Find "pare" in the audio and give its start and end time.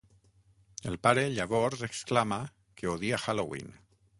1.07-1.25